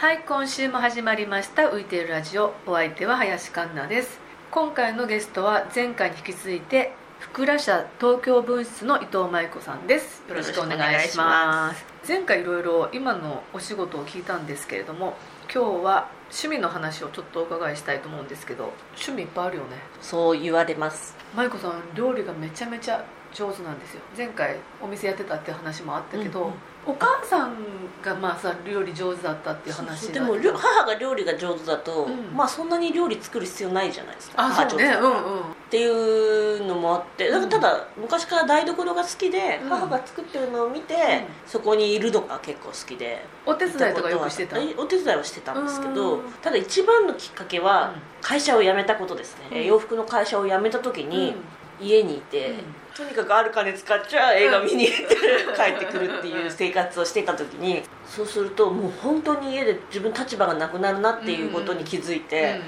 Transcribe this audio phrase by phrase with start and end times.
[0.00, 2.54] はい今週も始まりました浮いているラジオ。
[2.66, 4.18] お相手は林環奈です。
[4.50, 10.22] 今回のゲストは前回に引き続いて福良社東京分室の伊藤舞子さんです。
[10.26, 11.84] よろしくお願いします。
[12.08, 15.18] 前回いろいろ今のお仕事を聞いたんですけれども
[15.54, 19.76] 今日は趣味の話をちょっとお伺いしたいと思うんですけど趣味いっぱいあるよね。
[20.00, 21.14] そう言われます。
[21.36, 23.04] 舞子さん料理がめちゃめちゃ
[23.34, 24.00] 上手なんですよ。
[24.16, 26.54] 前回お店やってたっていう話もあったけど、うんうん
[26.86, 27.54] お母さん
[28.02, 32.34] がまあさ料理上手だったっていう話でも母が料理が上手だと、うん。
[32.34, 34.42] まあそんなに料理作る必要ないじゃないですか。
[34.42, 34.86] あ母そうね。
[34.86, 35.40] うんうん。
[35.40, 37.28] っていうのもあって。
[37.28, 39.68] だからただ昔から台所が好きで、うん。
[39.68, 41.24] 母が作ってるのを見て、ん。
[41.46, 43.24] そこにいるのが結構好きで。
[43.44, 46.32] お手伝いとかよくしてたえお手伝いはしてたんですけどうん。
[46.42, 48.00] ただ一番のきっかけはうん。
[48.22, 49.66] 会社を辞めたことですね、うん。
[49.66, 51.34] 洋服の会社を辞めた時に
[51.80, 52.56] 家にいて、うん。
[52.94, 55.16] とにかくある金使っちゃ映画見に行って
[55.56, 62.60] 帰ってくるっていう生活をしてた時にそうするともう本当に家で自分立場がなくなるなっていうことに気づいて、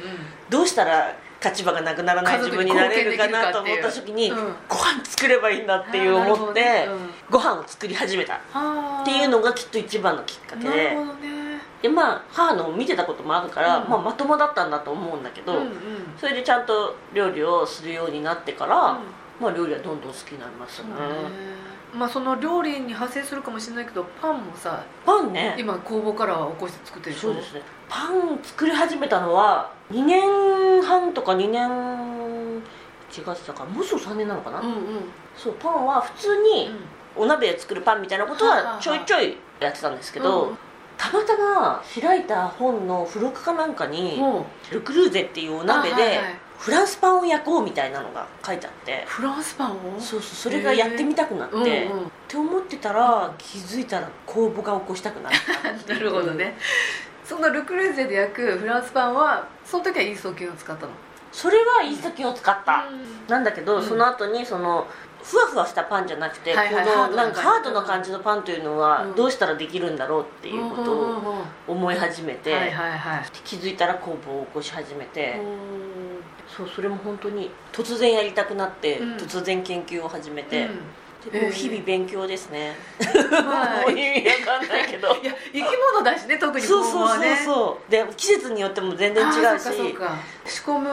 [0.47, 4.35] うんどうしたら立場がなくならない自分になれるかなと思った時に、う。
[4.35, 4.37] ん
[4.69, 7.11] ご飯作ればいいんだっていう思って、うん。
[7.31, 11.42] ご飯を作り始めたっはていうのがきっと一番のきっかけでなるほどね
[11.83, 13.91] でまあ母のを見てたこともあるから、うん。
[13.91, 15.73] まあ、まともだったんだと思うんだけど、うんうん。
[16.17, 18.99] それでちゃんと料理をするようになってから、うん。
[19.41, 20.91] まあ、料理はどんどん好きになりましたね、
[21.93, 25.57] まあその料理に派生するかもしれないけどパンもさパンね。
[25.59, 27.63] 今工房からは起こして作ってるそうですね。
[27.89, 32.63] パン作り始めたのは2年半とか2年
[33.11, 34.75] 違ってたからもうすぐ3年なのかな、うんうん。
[35.37, 36.71] そうパンは普通に
[37.17, 40.59] お鍋で作るパンみたいなことはちょいちょいやってたんですけど、うん
[41.03, 44.23] たまたま開いた本の付録かなんかに、
[44.71, 46.21] ルクルーゼっていうお鍋で
[46.57, 49.03] フランスパンを焼こうみたいなのが書いてあって。
[49.09, 49.99] フランスパンを？
[49.99, 51.65] そうそうそれがやってみたくなって、うんう
[52.03, 52.07] ん。
[52.07, 56.57] って思ってたら気づいたら公募が起こしたくなった なるほどね。
[57.25, 60.93] そのルクルーゼで焼くフランスパンはその時はイースト菌を使ったの？
[61.33, 62.85] それはイースト菌を使った、
[63.27, 63.83] なんだけど、うん。
[63.83, 64.87] その後にその
[65.23, 69.15] ふわふわしたパンじゃなくて、はいはいこのなんかハードな感じのパンというのはうん。
[69.15, 72.73] どうしたらできるんだろうっていうことを思い始めて、
[73.45, 75.83] 気づいたら工房を起こし始めて、うん
[76.57, 79.17] そうそれも本当に突然やりたくなって、うん。
[79.17, 80.69] 突然研究を始めて、
[81.31, 82.75] もう日々勉強ですね、
[83.31, 85.09] まあもう意味わかんないけど。
[85.17, 85.63] いや生き
[85.93, 89.65] 物だしね特にそうそう工房はねそうそうで季節によっても全然違うし。
[90.45, 90.89] 仕込む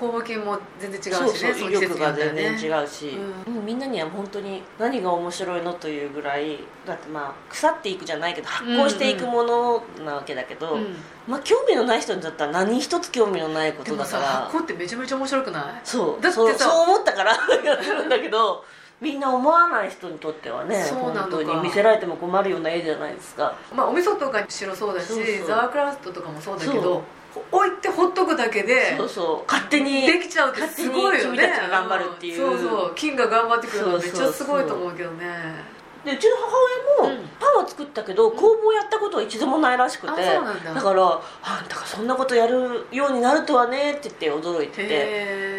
[0.00, 3.08] 酵母菌も全然違うしねそうそうの威力が全然う違うし、
[3.46, 10.96] ううんみんなには本当に何が面白いのというぐらいだってまあ腐っていくじゃないけど発酵していくものなわけだけど、ん。
[11.28, 14.22] まあ興味のない人にだったら何一つ興味のないことだから。
[14.22, 15.80] 発酵ってめちゃめちゃ面白くない？
[15.84, 16.22] そう。
[16.22, 17.32] だってさそうそう思ったから。
[17.64, 18.64] やってるんだけど
[19.04, 21.20] みんな思わない人にとってはねそうなのか。
[21.20, 23.54] 本当に見せられても困るような絵じゃないですか。
[23.74, 25.12] まあお味噌とか白そうだし
[25.46, 27.02] ザワークラフトとかもそうだけど
[27.52, 29.50] 置いてほっとくだけでそうそう。
[29.50, 31.52] 勝手にできちゃうってすごいよね。
[31.70, 32.46] 頑張るっていう。
[32.50, 32.94] うんそうそう。
[32.94, 35.26] 菌が頑張ってくるのめっちゃすごいと思うけどね。
[36.04, 37.28] でうちの母親もうん。
[37.40, 40.80] パンは作ったけど工房やったことは一度もないらしくてうなんだ。
[40.80, 44.82] からあんたがそんなことやるようになるとはねって言って驚いてて。
[44.90, 45.53] へ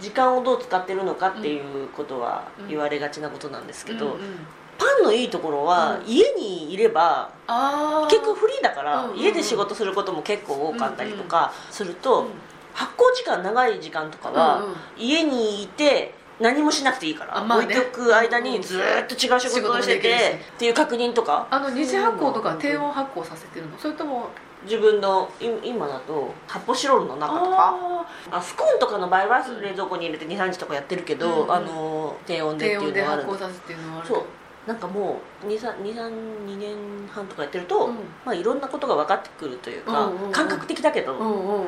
[0.00, 2.68] 時間をどう使ってるのかっていうことはうん。
[2.68, 4.16] 言われがちなことなんですえけど、
[4.78, 6.06] パンのいいところはうん。
[6.06, 9.20] 家にいればああ結構フリーだからうんうんうん。
[9.20, 12.28] 家で仕事することも結構多かったりとかすると、うん。
[12.74, 14.76] 発酵時間長い時間とかは、うんうん。
[14.98, 17.64] 家にいて何もしなくていいから、あまあね。
[17.64, 20.14] 置いておく間にずーっと違う仕事をしてて
[20.54, 21.48] っていう確認とか。
[21.50, 23.78] あの二次発酵とかうん低温発酵させてるの？
[23.78, 24.28] それとも
[24.66, 27.74] 自分のい今だと発泡スチロールの中とか。
[27.74, 33.24] ああスコーンとかの場合は冷蔵庫に入れて23日とかやってるけど、うんうんあの低温ーでっていうのがある。
[33.24, 34.08] んで発酵させてるのはある。
[34.08, 34.22] そう。
[34.66, 36.76] なんかもう232年
[37.08, 37.94] 半とかやってると、うん。
[38.24, 40.32] まあ、いろんなことが分かってくるというか、うんうんうん。
[40.32, 41.66] 感覚的だけど、うんうんうんうん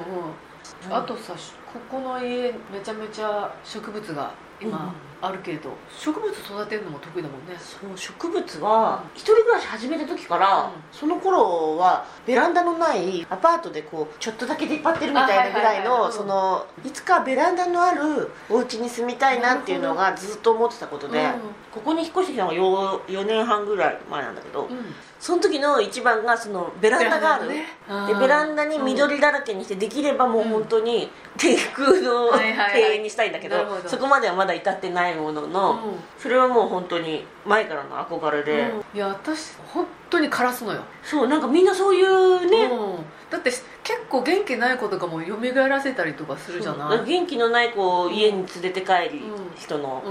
[0.91, 1.34] あとさ
[1.73, 7.56] ここの家めちゃめちゃ植物がうん今あるけれど、植物育てるのも得意だもんね。
[7.59, 10.71] そう植物は一人暮らし始めた時から、うん。
[10.91, 21.32] その頃はベランダのないアパートでこうちょっとだけ出っ張ってるみたいなぐらいのそのいつかベランダのあるお家に住みたいなっていうのがずっと思ってたことで、うん。
[21.73, 24.79] ここに引っ越してきたのがよ4年半ぐらい前なんだけど、うん
[25.19, 27.67] その時の一番がそのベランダがある、ね。
[28.06, 33.56] でベランダに緑だらけにしてできればもう本当に低空の庭園にしたいんだけど
[33.87, 35.79] そこまではまだ至ってないものの、うん。
[36.19, 38.79] それはもう本当に前からの憧れで、うん。
[38.94, 43.05] いや私本当に枯らすのよ、そうなんかみんなそういうね、うん。
[43.29, 43.64] だって結
[44.09, 45.37] 構元気ない子とかも蘇
[45.69, 47.05] らせたりとかするじゃない？
[47.05, 49.50] 元気のない子を家に連れて帰り、うん。
[49.56, 50.03] 人の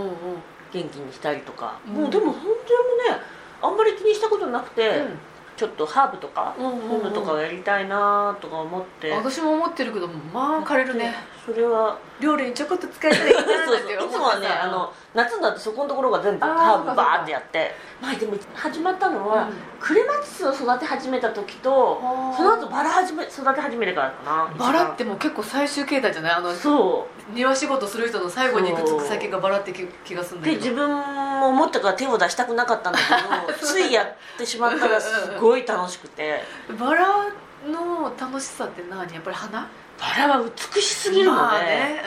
[0.74, 1.94] 元気にしたりとか、うん。
[1.94, 2.58] もうでも本当にね
[3.62, 5.04] あんまり気にしたことなくて、
[5.56, 9.12] ちょっとハーブとか、うんうんうんそういうのとかをやりたいなとか思って。
[9.12, 11.16] 私も思ってるけどまあ枯れるね
[11.48, 11.98] それは。
[12.20, 17.72] 料理にちょこっと使いたいなそうそうなっていつもはねさあの夏になってそこのところが全部ハーブバーってやって。
[18.02, 19.54] まあでも始まったのは、うん。
[19.80, 22.02] クレマチスを育て始めた時と
[22.36, 26.34] その後バラ始め育て始めてからかなバラってもう結構最終形態じゃない？
[26.34, 30.60] あのそ庭仕事する人の最後にくっつく先がバラって気気がするんだけど。
[30.60, 30.90] うで自分
[31.40, 33.00] も思ったから手を出したくなかったんだ
[33.48, 34.08] けど ついやっ
[34.38, 36.42] てしまったらすごい楽しくて。
[36.80, 37.08] バラ
[37.68, 39.14] の楽しさって何？
[39.14, 39.68] やっぱり花？
[40.00, 42.02] バラは美しすぎるので、まあね、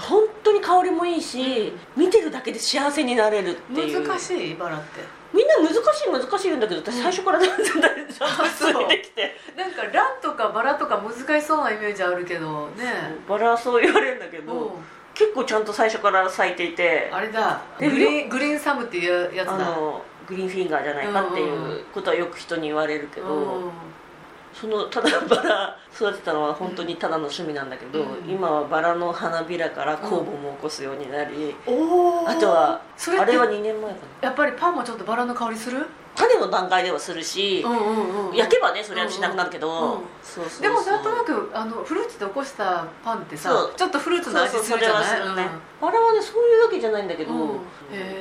[0.00, 4.08] 本当に香りもいいし、見てるだけで幸せになれるってうん、いう。
[4.08, 5.00] 難しいバラって。
[5.32, 5.76] みんな難し
[6.06, 8.36] い難しいんだけど私最初から全然ちゃん。
[8.36, 12.84] とついてきて、なんかランとかバラとか難しそうなイメージあるけどね。
[13.28, 14.70] バラはそう言われるんだけど、うん。
[15.12, 17.10] 結構ちゃんと最初から咲いていて。
[17.12, 17.62] あれだ。
[17.78, 19.54] グでリーングリーンサムっていうやつだ。
[19.54, 23.70] あのグリーンフィンガーじゃないかっていうことはよく人に言われるけど、うん
[24.54, 32.30] そのただバラ育てたのは本当にただの趣味なんだけど、うん今はバラの花びらから酵母も起こすようになり、おー。
[32.30, 32.80] あとは
[33.20, 34.28] あれは2年前かな。
[34.28, 35.86] やっぱりパンもちょっとバラの香りする？
[36.16, 40.00] 種の段階ではするし、んうんうん焼けばねそれはしなくなるけど、
[40.60, 45.04] でもなんとなくあのフルーツで起こしたパンってさちょっとフルーツの味するじゃない？
[45.04, 45.48] そうそうそれはするね、
[45.82, 47.40] あれはねそういうわけじゃないんだけど、うん。
[47.40, 47.58] へーも
[47.90, 48.13] うやる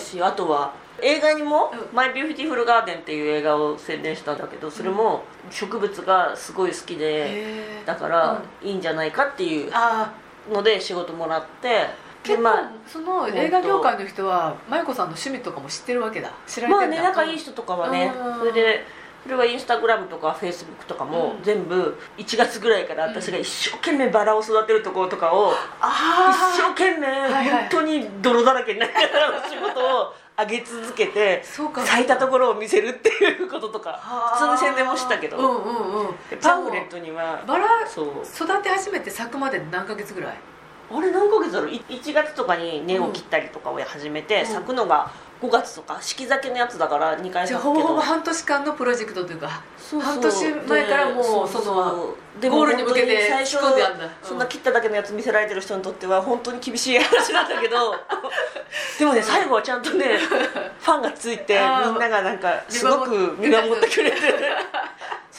[0.00, 10.12] しあとは映画にもうん「マイ・ビューティフル・ガーデン」っていう映画を宣伝したんだけどそれも植物がすごい好きでだからいいんじゃないかっていうあ
[10.50, 11.88] ので仕事もらってー
[12.22, 16.32] 結構、でまあその映画業界の人は麻衣子さんの趣味とかも知ってるわけだ。
[16.46, 16.96] 知られてまあんだ。
[16.96, 18.38] ね仲いい人とかはねうん。
[18.40, 18.84] それで
[19.22, 21.42] それはインスタグラムとかフェイスブックとかもうん。
[21.42, 27.06] 全部1月ぐらいから私が一生懸命バラを育てるところとかをあ一生懸命
[27.50, 31.84] 本当に泥だらけになりながらの仕事を上げ続けてそうか。
[31.84, 34.00] 咲いたところを見せるっていうこととか
[34.38, 36.14] 普通に宣伝もしたけど、うんうんうん。
[36.30, 40.38] でパンフレットにはバラ育て始めて咲くまで何ヶ月ぐらい？
[40.92, 41.70] あれ何ヶ月だろう？
[41.70, 44.46] い1月とかに根を切ったりとかを始めて、うん。
[44.46, 49.62] 咲くのが5月とか四季咲きのやつだから2回ほぼほぼ半年間のプロジェクトというか
[50.02, 52.14] 半年前からもうでその
[52.50, 53.58] ゴールに向けて最初
[54.22, 57.94] そんな切っただけのやつ見せられてる人にとっては本当に厳しい話なんだけど。
[58.98, 61.54] でもね最後はちゃんとねファンがついて
[61.84, 64.16] みんながなんかすごく見守ってくれて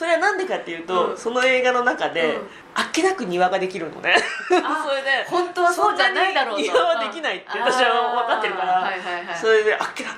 [0.02, 1.16] それはなんでかっていうと、うん。
[1.16, 2.48] その映画の中で、うん。
[2.74, 4.16] あっけなく庭ができるのね。
[4.50, 6.60] あそれで 本当はそうじゃないだろうと。
[6.60, 9.36] 庭はできないって私は分かってるからあーはいはいはい。
[9.36, 10.10] それであっけな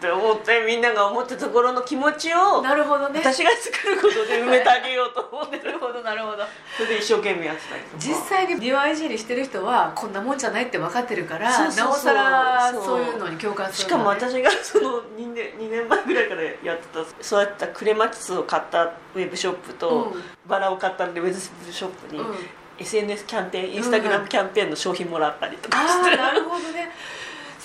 [0.00, 3.20] って思ってみんなが思ってたところの気持ちをなるほどね。
[3.20, 6.38] 私が作ることで埋めてあげようと思ってなるほどなるほど。
[6.74, 7.96] それで一生懸命やってたりとか。
[7.98, 20.22] 実際に庭いじりしてる人はこんなもんじゃないって分かってるからなおさらそういうのに共感すしかるんだねも私がその2年 ,2 年前ぐらいからやってたそうやったクレマチスを買ったウェブショップと、うん。
[20.48, 22.34] バラを買ったウェブショップに、うん。
[22.78, 26.90] SNS キャンペーンインスタグラムキャンペーンの商品もらったりとかして、ああなるほどね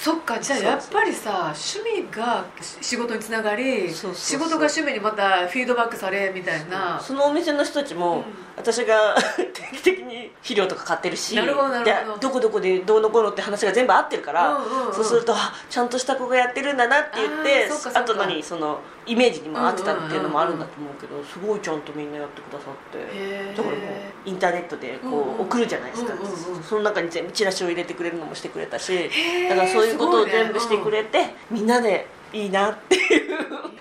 [0.06, 2.46] そっかじゃあやっぱりさ趣味が
[2.80, 7.00] 仕事につながり仕事が趣味にまたフィードバックされみたいな。
[7.02, 8.24] そのお店の人たちも、うん。
[8.56, 9.16] 私が
[9.52, 12.14] 定期的に肥料とか買ってるしなるほどなるほど。
[12.18, 14.94] でどこどこでどうのこうのって話が全部合ってるから、うんうんうん。
[14.94, 23.56] そうするとあちゃんとした子がやってるんだなって言ってあと何そのイメージにも合ってたっていうのもあるんだと思うけどすごいちゃんとみんなやってくださって。
[23.56, 26.14] だからもうインターネットでこう、送るじゃないですか、
[26.68, 33.36] その中に全部チラシを入れてくれるのもしてくれたしーだからそういうことを全部してくれて、みんなでいいなっていう。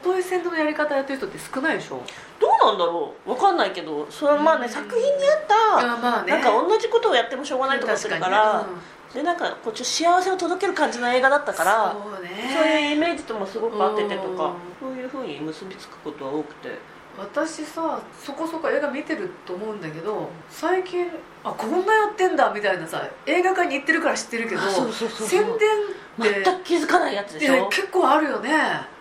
[0.05, 2.03] こういうのやり方やってる人って少ないでしょ？
[2.39, 3.31] どうなんだろう？
[3.31, 4.71] わかんないけどそれはまあね、うん。
[4.71, 8.67] 作品に合ったなんか同じことをやってもしょうがないと思ってるから、
[9.15, 12.31] でなんかこっち幸せを届ける感じの映画だったからそうね。
[12.55, 14.53] そういうイメージともすごく合っててとか
[15.19, 16.69] ふうに結びつくことは多くて？
[17.17, 21.07] 私さそこそこ映画見てると思うんだけど最近
[21.45, 27.69] あこんなやってんだみたいなさ映画館に行ってるから知ってるけど宣伝って全く気づかないやつでしょ？
[27.69, 28.51] 結構あるよね。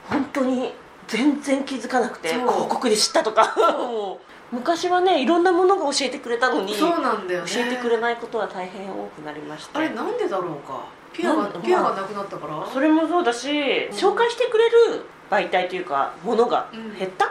[0.08, 0.72] 本当に
[1.08, 3.56] 全然気づかなくて広告で知ったとか。
[4.54, 7.52] 昔はねいろんなものが教えてくれたのにそうなんだよね。
[7.52, 9.72] 教えてくれないことは大変多くなりまして。
[9.80, 10.86] あれなんでだろうか？
[11.12, 12.64] ピアがピアがなくなったから？
[12.72, 13.50] それもそうだし、
[13.92, 17.26] 紹介してくれる媒体というかものが減った、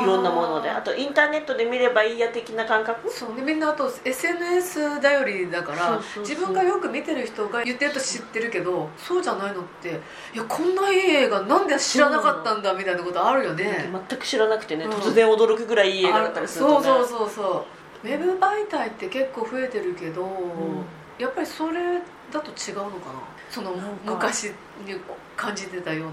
[0.00, 0.70] いろんなもので。
[0.70, 3.10] あとインターネットで見ればいいや的な感覚？
[3.10, 3.34] そう。
[3.34, 10.00] ねみんなあと SNS 頼りだから自分がよく見てる人が言ってると知ってるけどそうじゃないのって
[10.34, 13.90] いやこんないい映画なんで知らなかったんだみたいなことあるよね。
[14.08, 14.92] 全く知らなくてね、うん。
[14.92, 16.66] 突然驚くぐらいいい映画だったりする。
[16.66, 17.30] と、ね、そうそうそう。
[17.30, 17.66] そ
[18.04, 20.26] うウェブ媒体って結構増えてるけど、
[21.18, 21.98] やっぱりそれ
[22.32, 23.20] だと違うのかな？
[23.50, 23.72] その
[24.04, 24.44] 昔
[24.86, 24.94] に
[25.36, 26.06] 感じてたよう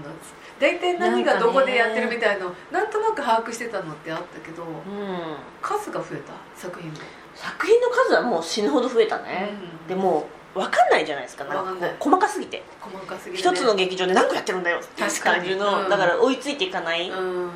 [0.60, 5.36] 大体何がどこでやってるみたいのなんとなく把握してたのってあったけどうん。
[5.62, 6.32] 数が増えた？
[6.56, 6.98] 作品の。
[7.34, 9.50] 作品の数はもう死ぬほど増えたね、
[9.82, 9.88] うん。
[9.88, 11.44] でも分かんないじゃないですか。
[11.44, 11.90] なんかわかんない。
[12.00, 12.62] こう細かすぎて。
[12.80, 15.10] 細かすぎて、一つの劇場で何個やってるんだよってに。
[15.10, 15.88] 感じの、うん。
[15.88, 17.50] だから追いついていかない、うん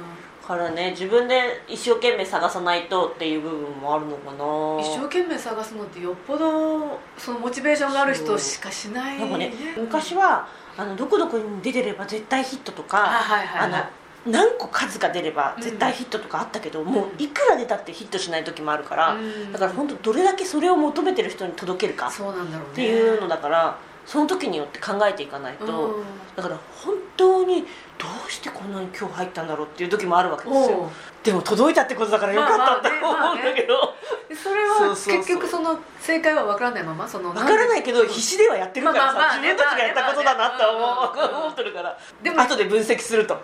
[0.52, 4.80] からね自分で一生懸命探さないとっていう部分もあるのかな。
[4.80, 13.84] 一生懸命探すのってよっぽどそのモチベーションがある人しかしないなんかね昔はあのどこどこに出てれば絶対ヒットとあかはいはいはいあ
[14.26, 19.52] の何個数が出れば絶対ヒットとかあったけど、もういくら出たってヒットしない時もあるから、うん。
[19.52, 26.04] だから本当どれだけそれを求めてる人に届けるかっていうのだからその時によって考えていかないと、うん。
[26.36, 27.64] だから本当に
[27.98, 30.90] どうしてこんなに今日入ったんだろうっていう時もあるわけですよ。
[31.22, 33.94] でも届いたってことだからよかったって思うんだけど、
[34.28, 43.38] でそれは結局その正解は分からないままその分からないけど必死ではやってるからさ、自分たちがやったことだなって思ってるからでも後で分析すると、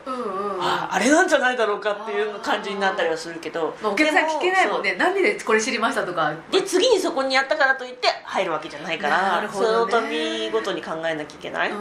[0.61, 3.77] ああれなんじゃないだろうかっていう感じになったりはするけど。
[3.81, 6.35] まあお客さん聞けないもんでね何でこれ知りましたとか。
[6.51, 11.73] で次にそこにやったからといって入るわけじゃないかなら、その度ごとに考えなきゃいけない、っ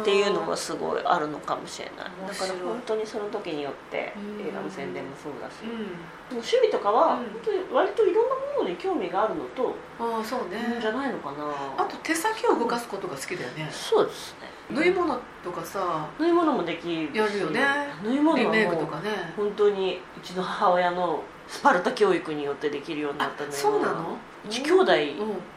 [0.00, 6.38] っていうのがすごいあるのかもしれないだから本当にその時によってうん映画の宣伝もそうだし、うん。
[6.38, 7.24] 趣味とかはうん。
[7.24, 10.78] 本当に割といろんなものに興味があるのと、ああそうね。
[10.80, 11.44] じゃないのかな。
[11.76, 13.68] あと手先を動かすことが好きだよね。
[13.70, 14.48] そうですね。
[14.70, 17.60] 縫い物とかさ縫い物もできるしやるよね。
[18.04, 19.10] 縫い物リメイクとかね。
[19.36, 23.52] 本当にうちの母親のスパルタ教育によってできるようになったのよ。
[23.52, 24.16] そうなの？
[24.48, 24.92] 兄弟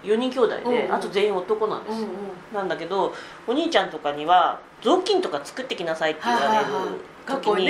[0.04, 0.10] うん。
[0.10, 2.06] 4人兄弟であと全員男なんです。
[2.54, 3.14] なんだけど
[3.48, 6.66] お兄ちゃんとかには雑巾とか作ってきなさいって言われる
[7.26, 7.70] 時に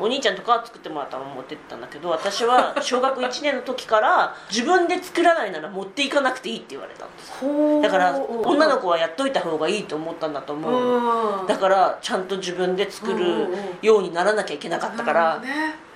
[0.00, 7.82] お兄ちゃんとかは作ってもらったのを持ってったんだけど私は小学1年の時から自分で作らないなら持っていかなくていいって言われたんです。
[7.82, 8.40] だからうん。
[8.42, 11.40] 女の子はやっといた方がいいと思ったんだと思う。
[11.42, 11.46] うん。
[11.46, 13.48] だからちゃんと自分で作る
[13.80, 15.40] ようにならなきゃいけなかったから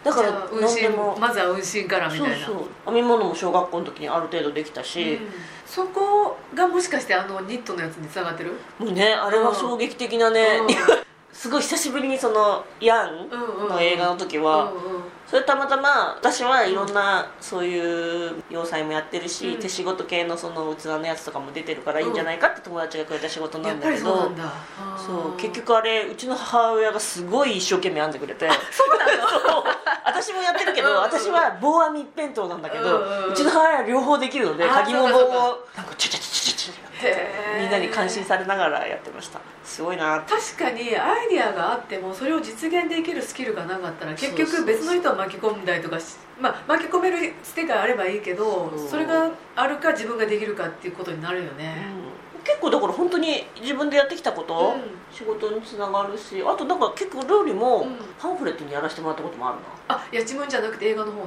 [0.05, 1.13] だから運何でも。
[1.13, 2.47] 針まずは運針からみたいな。
[2.47, 2.65] そうそう。
[2.93, 5.29] 編み物も小学校の時にある程度できたし、うん。
[5.67, 8.53] そこがもしかしてあのニットのやつにつながってる？
[8.79, 10.65] もうねあれは衝撃的なね、う
[11.01, 11.04] ん
[11.35, 13.29] すごい久しぶりにそのヤン
[13.69, 14.73] の映画の時は、
[15.27, 19.61] それたまたま私はいろんなそういう洋裁もやってるし、うん。
[19.61, 24.37] 手仕事系のその器のやつとかも出てるからいいんじゃないかって友達がくれた仕事なんだけどり
[24.97, 29.05] そう結局あれうちの母親がすごい一生懸命編んでくれてそうな
[29.55, 29.65] の？
[30.07, 36.34] 私もやってるけど、私は棒編み一辺倒なんだけど、うちの母親は両方できるので鍵も棒をなんかチャチャチャ
[37.59, 39.41] みんなに感心されながらやってました。
[39.65, 40.23] すごいな。
[40.29, 51.87] 確かにアイディアがあってもそれを実現できるスキルがなかったら結局別の人を巻き込んだりとかし、まあ、巻き込めるステッカーあればいいけどそれがあるか自分ができるかっていうことになるよね、
[52.37, 52.45] うん。
[52.45, 55.15] 結構だから本当に自分でやってきたこと、うん。
[55.15, 57.97] 仕事につながるしあとなんか結構料理もうん。
[58.21, 59.59] パンフレットにやらせてもらったこともある
[59.89, 59.97] な。
[59.97, 61.27] あやちむんじゃなくて映画の方の？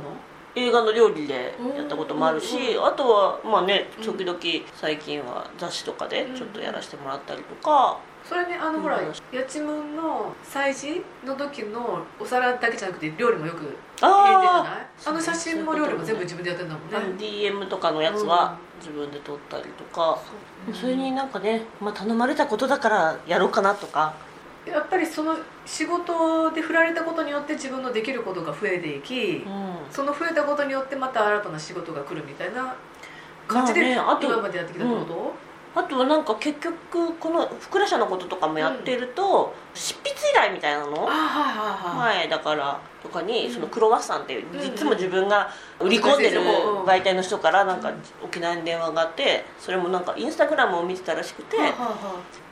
[0.57, 4.39] 映画の料理でやったこともあるし、うんあとはまあねうん時々
[4.75, 9.05] 最近は雑誌とかでちょっとやらせてもらったりとか、それねあのほらうん。
[9.05, 14.87] やちむんの祭事の時のお皿だけじゃなくて料理もよく入れてるじゃあない？
[15.05, 20.19] あの写真も料理も全部自分でやってるんだもんあのね DM とかのやつは自分で撮ったりとか、
[20.73, 24.13] それになんかね、まあ、頼まれたことだからやろうかなとか
[24.67, 29.75] やっぱりその仕事で振られたことによって自分のできることが増えていき、うん。
[29.89, 32.75] その増えたことによってまた新たな仕事が来るみたいな
[33.47, 34.05] 感じで、今
[34.41, 35.33] までやってきたってこと、
[35.77, 41.07] あとはなんか結局この福良社のこととかもやってると、執筆依頼みたいなの？
[41.07, 44.43] あはいはいはい、前だからとかにうんそのクロワッサンってい
[44.75, 46.47] つも自分が売り込んでるうん
[46.83, 47.93] 媒体の人からなんか
[48.23, 51.57] 沖縄に電話があってそれもなんかインスタグラムを見てたらしくて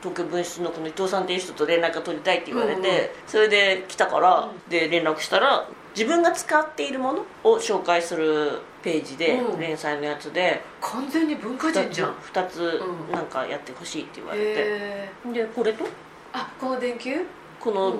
[0.00, 3.08] 東京分室のこの伊藤さんっていう人と連絡が取りたいって言われて、うんうん。
[3.26, 4.70] それで来たから、うん。
[4.70, 9.58] で連絡したら自分が使っているものを紹介するページで、うん。
[9.58, 10.60] 連載のやつで。
[10.62, 12.10] い完全に文化人2つじゃん。
[12.12, 12.60] 2つ
[13.08, 13.12] うん。
[13.12, 15.86] なんかやってほしいって言われて、へえでこれと？
[16.34, 17.24] あこの電球？
[17.58, 17.96] この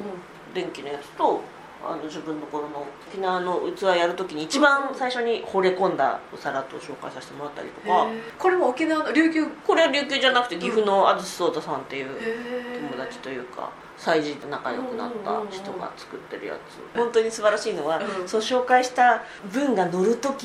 [0.54, 1.40] 電気のやつと
[1.88, 8.06] あの自分の頃の沖縄の器やるときに一番最初に惚れ込んだお皿と紹介させてもらったりとか、
[8.38, 9.42] これも沖縄の琉球？
[9.42, 16.98] へこれは琉球じゃなくて岐阜の安土聡太さんっていうえ友達というか祭事と仲良くなった人が作ってるやつ。
[16.98, 18.28] 本当に素晴らしいのは、うん。
[18.28, 20.44] そう紹介した文が乗る時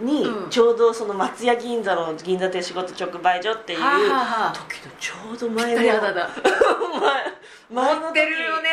[0.00, 0.50] に、うん。
[0.50, 5.82] ちょうどその松屋銀座の銀座亭仕事直売所っていう時のちょうど前の
[7.70, 8.70] 持ってるよね。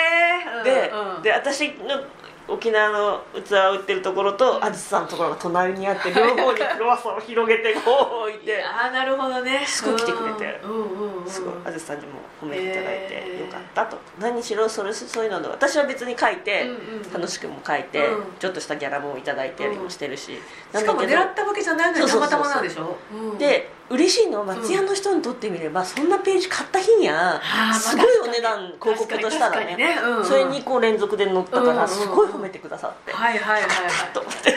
[0.58, 2.02] うんで,、うんで私の
[2.48, 7.92] 沖縄の器を売ってるところとあずさんのところが隣にあって両方にクロワッサンを広げてこ
[8.26, 9.64] う置いてああなるほどね。
[9.68, 10.60] すごい来てくれて。
[10.64, 11.54] うんうんうんすごい。
[11.64, 13.46] あずさんにも褒めていただいてえー。
[13.46, 16.74] よかったと、何しろそれそういうので私は別に書いて、うんう
[17.08, 18.24] ん楽しくも書いて、うん。
[18.40, 20.40] ちょっとしたギャラもいただいたりもしてるし、
[20.74, 22.98] しかも狙ったわけじゃないのにたまたまなんでしょ？
[23.14, 23.38] うん。
[23.38, 34.14] で嬉しいのは松屋の人にとってみれば、そんなページ買った日にはあーすごいお値段広告としたらねそれにこう連続で載ったからすごい褒めてくださって、はいはいはいはい。
[34.14, 34.56] と思って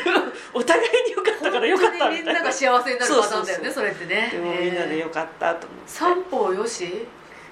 [0.55, 4.29] お互いによかったからよかったみんなが幸せになるパターンだよねそれってね。
[4.33, 5.83] でもみんなでよかったと思って。
[5.87, 7.07] 三方よし？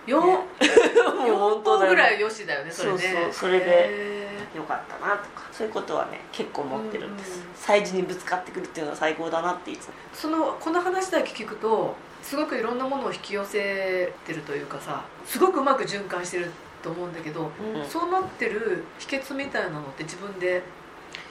[0.07, 0.21] よ？
[0.21, 2.99] もう4方本ぐらいよしだよねそれね。
[2.99, 4.20] そうそうそれでへ
[4.55, 9.95] よかったなとかそういうことはね結構持ってるんです、催事にぶつかってくるっていうのは最高だなっていつも。
[10.15, 16.51] ーそのこの話だけ聞くとすごくいろんなものを引き寄せてるというかさすごくうまく循環してる
[16.83, 17.87] と思うんだけど、うん。
[17.89, 20.63] そうなってる秘訣みたいなのって自分で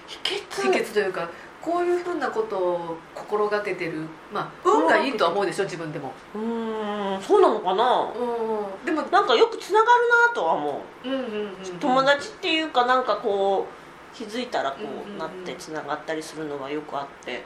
[0.07, 0.71] 秘訣？
[0.71, 1.29] 秘訣というか
[1.63, 4.07] こういうふうなことを心がけてる。
[4.33, 7.21] まあ運がいいとは思うでしょ自分でも、うーん。
[7.21, 8.11] そうなのかな。
[8.15, 11.07] うん、でもなんかよくつながるなとは思う。
[11.07, 11.79] うんうんうんうん。
[11.79, 15.17] 友達っていうかなんかこう気づいたらこうんうんううん。
[15.17, 17.43] なってつながったりするのがよくあって。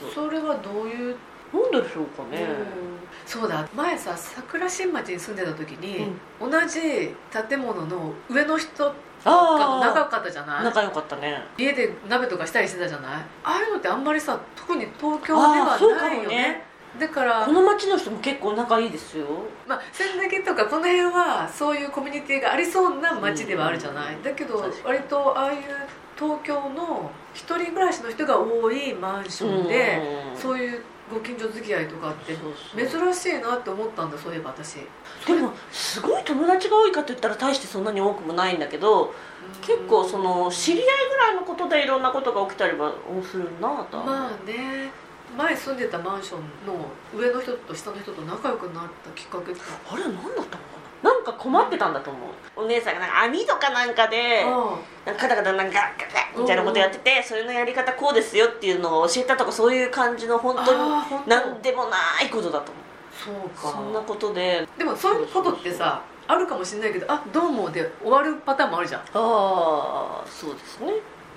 [0.00, 0.26] そうそう。
[0.26, 1.16] それはどういう、
[1.52, 3.08] なんでしょうかね、うん。
[3.26, 3.68] そうだ。
[3.74, 6.06] 前さ桜新町に住んでた時に、
[6.40, 7.14] 同じ
[7.48, 8.94] 建物の上の人が
[9.26, 10.64] あ仲良あかったじゃない？
[10.64, 11.42] 仲良かったね。
[11.58, 13.12] 家で鍋とかしたりしてたじゃない？
[13.12, 16.24] ああいうのってあんまりさ特に東京ではないよね。
[16.24, 16.62] もね。
[16.98, 19.26] だからこの町の人も結構仲いいですよ。
[19.66, 25.60] まあ、千駄木とかこの辺はそういうコミュニティがありそうな街ではあるじゃない、うんだけど割とああいう
[26.18, 30.00] 東京の一人暮らしの人が多いマンションで、
[30.32, 30.40] うん。
[30.40, 30.82] そういう
[31.12, 32.36] ご近所付き合いとかって
[32.76, 34.76] 珍しいなって思ったんだそういえば私。
[35.26, 39.14] でもすごい友達が多いかといったら大してそんなに多くもないんだけど
[39.62, 44.90] 結構その知り合いぐらいのことでいろんなことが起きたりはするなとまあね。
[45.36, 49.60] 前住んでたマンションの上の人と下の人と仲良くなったきっかけって。
[49.90, 50.62] あれは何だったの？
[51.32, 52.30] かななんか困ってたんだと思う。
[52.64, 61.30] お姉さんがなんか網とかなんかであなんかカタカタなんかガッガッガッみたいなことやっててそれのやり方こうですよっていうのを教えたとかそういう感じの本あ当にあ本当。
[61.30, 62.72] なんでもないことだと
[63.26, 63.48] 思う。
[63.54, 63.78] そうか。
[63.78, 64.66] そんなことで。
[64.78, 69.00] でもそういうことってさあるかもしれないけどあどうもで終わるパターンもあるじゃん。
[69.00, 70.92] ああそうですね。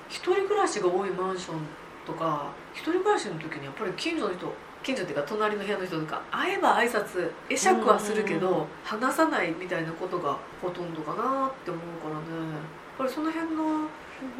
[0.10, 1.58] 一人暮らしが多いマンション
[2.06, 4.52] とか一人暮らしの時にやっぱり近所の人
[4.84, 12.54] 近所っていうか隣の部屋の人とか会えば挨拶会釈はするけど話さないみたいなことがほとんどかなって思うからね。
[12.54, 13.88] やっぱりその辺の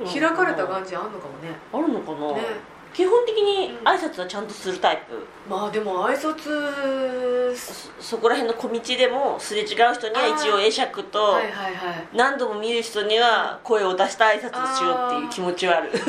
[0.06, 1.56] 開かれた感じあんのかもね。
[1.72, 11.38] あるのかな、ね基本的に挨拶はちゃんとするタイプ、まあでも挨拶そそこら辺の小道でもすれ違う人には一応会釈と、
[12.14, 15.92] 何度も見る人には声を出して挨拶をしようっていう気持ちはある。
[15.92, 16.04] タイ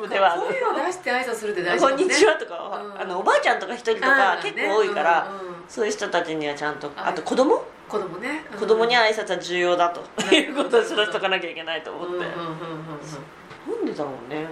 [0.00, 0.42] プではある。
[0.42, 3.00] 声を出して挨拶するって大事こんにちはとかは、うん。
[3.00, 5.30] あのおばあちゃんとか一人とか結構多いから、
[5.68, 7.62] そういう人たちにはちゃんとああと子供？
[7.88, 8.58] 子供ね、うん。
[8.58, 10.00] 子供には挨拶は重要だと
[10.34, 12.44] いうことを知らせとかなきゃいけないと思って、うんうんうんうんう
[13.74, 13.76] ん。
[13.76, 14.46] なんでだろうね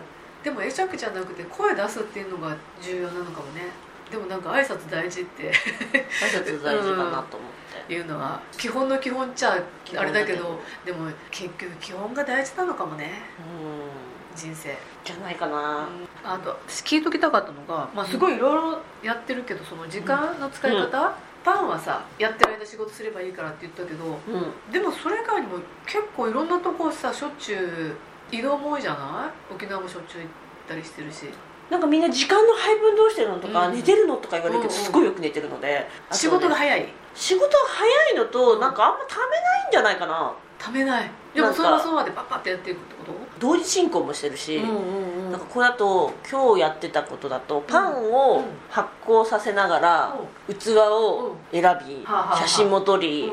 [0.48, 3.64] でも会釈じゃなくて声出すっていうのが重要なのかもね。
[4.10, 5.52] でもなんか挨拶大事って。
[5.52, 9.62] 挨拶大事かなと思って、いうのは基本の基本っちゃ
[9.94, 13.10] あれだけどでも結局基本が大事なのかもね。
[13.38, 14.38] うん。
[14.38, 14.74] 人生。
[15.04, 15.86] じゃないかな、
[16.24, 24.72] あと私聞いときたかったのが、まあ、すごいいろいろやってるけどその時間の使い方、パンはさやってる間仕事すればいいからって言ったけどうん。
[24.72, 29.54] でもそれ以外にも結構いろんなとこさしょっちゅう移動も多いじゃない？
[29.54, 30.30] 沖縄もしょっちゅう行っ
[30.68, 31.26] たりしてるし。
[31.70, 36.88] なんかみんな時間の配分どうしてるのとか、うん寝てるのとか言われるけどうんうんすごいよく寝てるので、あとね仕事が早い。
[37.14, 38.60] 仕事が早いのと、うん。
[38.60, 40.32] なんかあんまためないんじゃないかな。
[40.58, 41.10] ためない。
[41.34, 50.16] でもそれはそのまでパッパッてやっていくってこ同時進行もしてるし、んうんなんかこれだと今日やってたことだとパンを発酵させながら
[50.48, 53.30] 器を選びはあはあはあ写真も撮うんり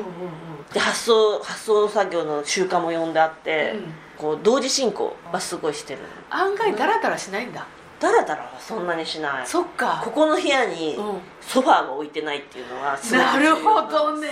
[0.72, 6.00] で発送発送作業の習慣も呼んであってうんこう同時進行はすごいしてる
[6.30, 7.66] 案外ダラダラしないんだ。
[7.98, 9.46] だらだらはそんなにしない。
[9.46, 10.02] そっか。
[10.04, 11.18] ここの部屋にうん。
[11.40, 14.28] ソファーが置いてないっていうのはすごくなるほどね。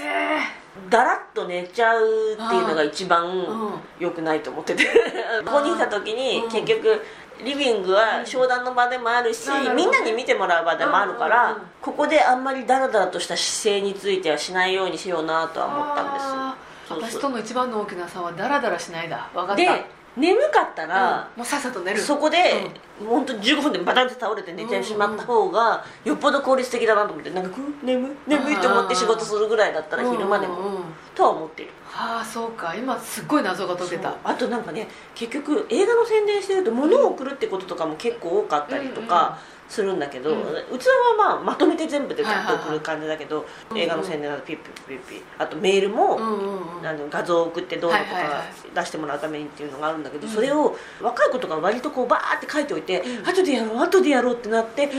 [0.90, 3.70] だらっと寝ちゃうっていうのが一番うん。
[3.99, 4.85] 良くないと思ってて。
[5.47, 6.51] ここにいた時にうん。
[6.51, 7.03] 結局
[7.42, 11.62] リビングは商談の場でもあるし、なるほどみんなに見てもらう場でもあるから、うんうんうん。
[11.81, 16.27] ここであんまりダラダラとした姿勢についてはしないようにしようなとは思ったんです。
[16.27, 16.43] あーそうそう
[16.88, 19.31] 私との一番の大きな差はダラダラしないだ。
[19.35, 19.57] 分かった。
[19.57, 22.01] で眠かったら、もうさっさと寝る。
[22.01, 22.70] そこで、
[23.01, 30.83] もう本当に15分でバタンって倒れて寝てしまった方が、よっぽど効率的だなと思ってなんかう眠眠いと思って仕事するぐらいだったら昼間でも、うんうんうん。
[31.16, 31.70] とは思ってる。
[31.87, 32.77] はあそうか。
[32.77, 34.14] 今すっごい謎が解けた。
[34.23, 40.44] あとなんかね結局映画の宣伝してると物を送るってこととかも結構多かったりとかするんだけど、うん。
[40.79, 43.83] 器はまあまとめて全部でガッと送る感じだけど、いはい。
[43.83, 54.90] 映画の宣伝だとピッピッピッピッあとメールも、うんうんうんあの画像を送ってどうのとかはいはいはい出してもらうためにっていうのがあるんだけど、うんそれを若い子とか割とこうバーって書いておいて、うん後でやろう後でやろうってなって、うん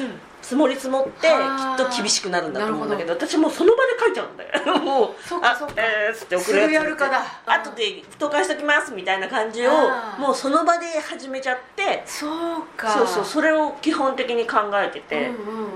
[0.45, 4.79] 積もり積もってきはあっと厳しくなるんだと思うんだけどな私もうその場で書いちゃうんだよ。
[4.79, 5.73] もうあそっかそっか。
[5.77, 9.71] えーっつって送るやるかだ後で投函しときますみたいな感じを
[10.19, 12.03] もうその場で始めちゃって。
[12.05, 12.89] そうか。
[12.89, 15.31] そうそうそれを基本的に考えてて、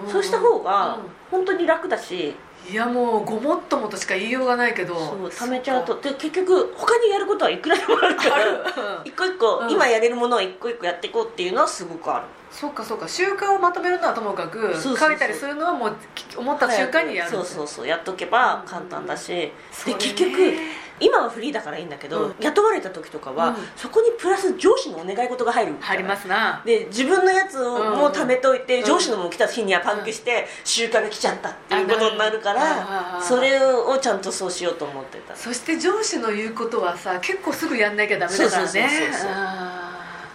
[0.07, 1.01] そうした方がうん。
[1.31, 2.33] 本当に楽だし、
[2.69, 4.95] いやもうごもっともとしか言いようがないけど。
[4.95, 5.99] そう貯めちゃうと。
[6.01, 8.63] で結局他にやることはいくらでもあるかあらる
[9.05, 15.95] 一個一個、うん今やれるものを一個一個やっていこうっていうのはすごくあるそうかそうか習慣をまとめるのはともかく書いたりするのはもう
[16.37, 17.31] 思った瞬間にやる。
[17.31, 17.87] そうそうそう。
[17.87, 19.99] やっとけば簡単だし、それね。
[19.99, 20.53] で結局
[21.01, 22.35] 今はフリーだからいいんだけど、うん。
[22.41, 23.55] 雇われた時とかは、うん。
[23.77, 26.61] そこにプラス上司のお願い事が入る入りますな。
[26.65, 27.97] で自分のやつをうん。
[27.97, 28.85] もう貯めといて、うん。
[28.85, 35.35] 上司のも来た日にはパンクして集荷が来ちゃったっていうことになるからそれをちゃんとそうしようと思ってた。
[35.35, 38.67] そして上司の言うことはさ結構すぐやんなきゃダメだからね。
[38.67, 39.78] そうそうそうそうあ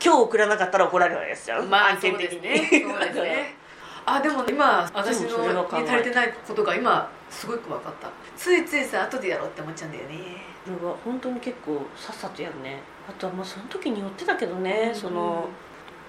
[0.05, 2.43] 今日送らなかったら怒られるわけですよ、ーまあ案件的に。
[2.43, 2.59] ね。
[2.59, 3.57] そうですね。
[4.05, 8.11] あでも今私のに足りてないことが今すごく分かった。
[8.37, 10.45] ついついさ後でやろうって思っちゃうんだよね。
[10.67, 12.83] これは本当に結構さっさとやるね。
[13.09, 15.49] あとはまあその時によってだけどね、その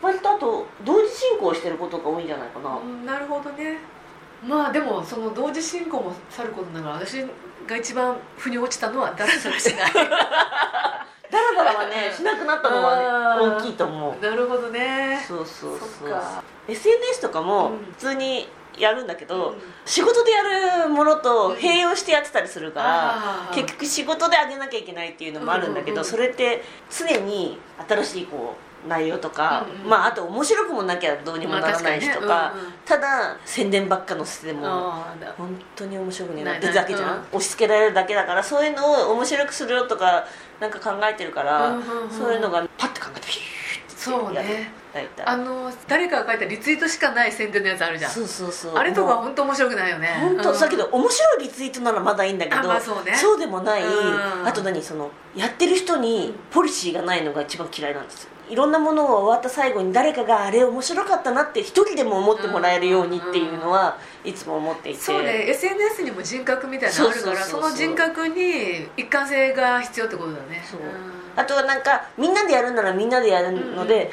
[0.02, 3.78] 割とあと同時進行してることが多いんじゃないかな、うんなるほどね。
[4.44, 7.26] まあでもその同時進行もさることながら私
[7.66, 9.92] が一番腑に落ちたのはダラダラしない
[11.36, 14.24] だらだらはねしなくなったのはね大きいと思う。
[14.24, 15.24] なるほどね。
[15.28, 16.22] そうそうそそう。
[16.68, 17.78] SNS とかもうん。
[17.94, 19.56] 普通にやるんだけど、うん。
[19.86, 20.42] 仕事でや
[20.84, 23.56] るものと併用してやってたりするから、あー。
[23.56, 26.06] 結局仕事で上げなきゃいけないっていうのもあるんだけど、うんうんうん。
[26.06, 29.90] それって常に新しいこう内容とか、うんうん。
[29.90, 32.64] まああと面白くもなきゃどうにもならないしとか,、まあ確かにね。
[32.64, 32.74] うんうん。
[32.86, 35.04] ただ宣伝ばっか載せても
[35.38, 36.56] 本当に面白くなな。
[36.56, 40.26] いってだけじゃん、ない押し付けられるだけだからそういうのを面白くするよとか
[40.60, 42.10] なんか考えてるから、うんうんうん。
[42.10, 43.44] そういうのがパッて考えてピューっ
[43.82, 44.20] てやる。
[44.22, 44.86] そうね。
[45.26, 48.12] あの誰かが書いたリツイートしかない宣伝のやつあるじゃん。
[48.12, 48.76] そうそうそう。
[48.76, 50.08] あれとか本当面白くないよね。
[50.22, 50.60] 本当、うん。
[50.60, 53.12] だけど面白いリツイートならまだいいんだけどあまあそうね。
[53.38, 54.48] でもない、うん。
[54.48, 65.00] あと何そのやってる人にポリシーがないのが一番嫌いなんですよいろんなものを終わった最後に誰かがあれ面白かったなって一人でも思ってもらえるようにっていうのはいつも思っていて。
[65.00, 65.50] そうね。
[65.50, 70.64] SNS にも人格みたいなのあるからその人格に一貫性が必要ってことだね。
[70.70, 70.82] そう。
[70.82, 70.90] うん。
[71.36, 74.12] あとはなんかみんなでやるならみんなでやるので、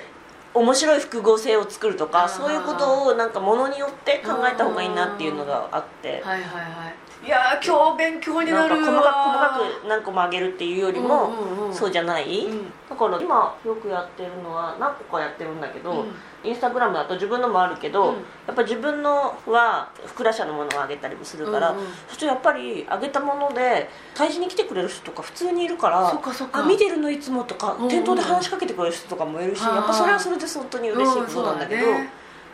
[0.55, 3.31] 面白い複合性を作るとかそういうことをなん。
[3.31, 11.33] かものによって考えた方がいいなっていうのがあってはいはいはいいやー今日勉強にななんるかわ細かく細かく何個も上げるっていうよりも、
[11.73, 12.73] そうじゃない、うん。
[12.91, 16.13] だから今よくやってるのは何個かやってるんだけど、うん。
[16.43, 18.17] インスタグラムだと自分のもあるけど、うん。
[18.17, 26.65] やっぱ自分のは福良社のものをあげたりもするから、うんうんそしてやっぱりあげたもので催事に来てくれる人とか普通にいるからそっかそっか。
[26.65, 27.89] あ見てるのいつもとか、うんうん。
[27.89, 31.23] 店頭で話しかけてくれる人とかもいるし、やっぱそれはそれで本当に嬉しい。
[31.23, 31.83] ことなんだけど、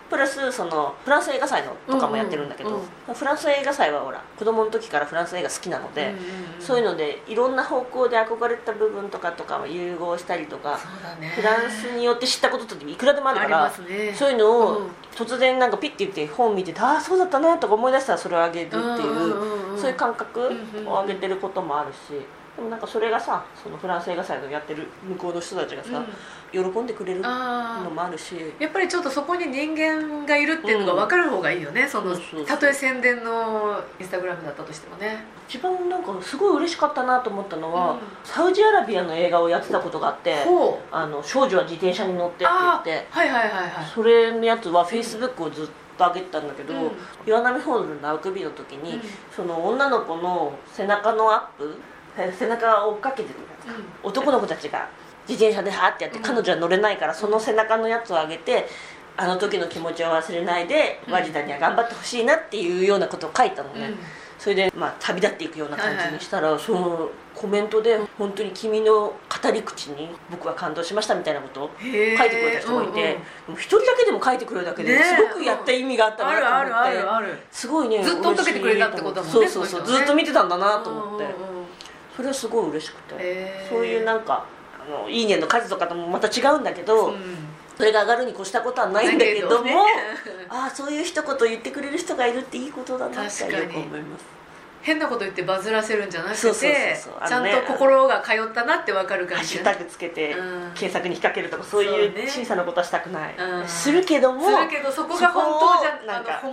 [0.08, 6.22] プラスそのフランス映画祭のとかもやってるんだけど、うんうんフランス映画祭はほら子供の時からフランス映画好きなので、うんうんうん
[6.60, 10.76] そういうのでいろんな方向で憧れた部分とかとかを融合したりとか
[11.36, 14.12] フランスによって知ったことっていくらでもあるからね。
[14.14, 14.90] そういうのをうん。
[15.14, 21.96] 突然なんかピッて言って本見ててああそうだったなとか思い出したらそれをあげるっていう,、うんうんうんそういう感覚うんうんをあげてることもあるし。
[22.58, 26.04] でもなんかそれがさそのフランス映画祭のやってる向こうの人たちがさ、
[26.50, 28.34] 喜んでくれるあのもあるし。
[28.34, 35.24] ーやっぱりちょっとそこに人間がいるっていうのが分かる方がいいよね、そのたとえ宣伝のインスタグラムだったとしてもね。
[35.48, 37.98] 一番なんかすごい嬉しかったなと思ったのは、うん。
[38.24, 43.70] サウジアラビアの映画をやってたことがあってほう「あの少女は自転車に乗って」って言あってあはいはいはいはい。
[43.94, 45.66] それのやつはフェイスブックをずっ
[45.96, 46.90] と上げてたんだけど、うん。
[47.24, 49.02] 岩波ホールのあくびの時に、うん。
[49.34, 51.97] その女の子の背中のアップえ
[52.32, 54.88] 背中を追っかけてるじゃないですか、男の子たちが
[55.28, 56.24] 自転車でハーってやって、うん。
[56.24, 58.66] 彼女は乗れないからその背中のやつを上げて
[59.16, 61.12] あの時の気持ちを忘れないで、うん。
[61.12, 63.96] ワジダには頑張ってほしいなっていうようなことを書いたのね、うん。
[64.38, 73.14] それで、まあ、旅立っていくような感じにしたら、そのコメントで本当に君の語り口に僕は感動しましたみたいなことを書いてくれた人がいて、うんうん。
[73.14, 75.02] もう一人だけでも書いてくれるだけです
[75.34, 79.86] ごくやった意味があったなと思って、あるあるあるあるすごいねずっと追っかけてくれたってことだもんねそうそうそう。
[79.86, 81.57] ずっと見てたんだなと思って、うんうんうん
[82.18, 83.72] それはすごい嬉しくて、へー。
[83.72, 84.44] そういうなんか
[84.90, 87.16] のいいねの数とかともまた違うんだけど、うん。
[87.76, 89.72] それが上がるに越したことはないんだけどもね。
[90.50, 94.24] ああそういう一言言ってくれる人がいるっていいことだなってよく思います。
[94.82, 97.12] 変なこと言ってバズらせるんじゃなくてそうそうそうそう。
[97.20, 100.72] あちゃんと心が通ったなって分かるハッシュ感じねタグつけてうん。
[100.74, 103.68] 検索に引っ掛けるとかそういそう小さなことはしたくない、うん。
[103.68, 106.52] するけどもするけどそこが本当じゃなんかあの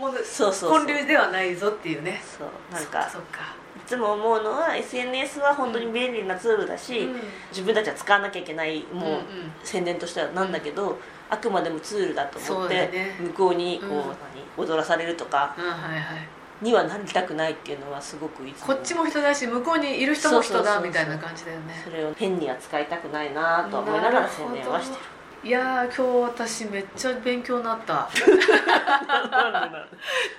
[0.69, 2.21] 本流ではないぞっていうね。
[2.23, 7.21] そうなんかそっかいつも思うのは SNS は本当に便利なツールだし、うん。
[7.49, 9.21] 自分たちは使わなきゃいけないもう、うんうん。
[9.63, 10.97] 宣伝としてはなんだけど、
[11.29, 13.15] あくまでもツールだと思って、ね。
[13.19, 13.97] 向こうにこう、うん。
[13.97, 14.15] 何
[14.57, 16.27] 踊らされるとかうんはいはい。
[16.61, 18.67] にはなりたくないっていうのはすごくいつも。
[18.67, 21.81] こっちも人だし向こうにいる人も人だみたいな感じだよね。
[21.83, 25.14] それを変には使いたくないなとは思いながら宣伝はしてる
[25.45, 28.09] いやー今日私めっちゃ勉強になった。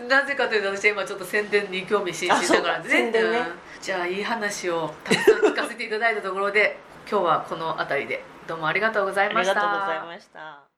[0.08, 2.90] なぜかというと私は今ちょっと宣伝に興味津々だからあそうか。
[2.90, 3.38] 宣伝ね。
[3.38, 3.46] うん。
[3.80, 6.76] じゃあいい話をたくさん聞かせていただいたところで
[7.08, 8.24] 今日はこの辺りで。
[8.48, 9.54] どうもありがとうございあました。
[9.54, 10.75] りがとうございました